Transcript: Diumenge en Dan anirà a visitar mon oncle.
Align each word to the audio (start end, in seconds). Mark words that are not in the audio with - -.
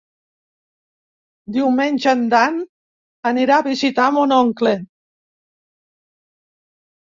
Diumenge 1.57 2.13
en 2.19 2.23
Dan 2.31 2.57
anirà 3.33 3.59
a 3.59 3.67
visitar 3.69 4.09
mon 4.17 4.35
oncle. 4.39 4.75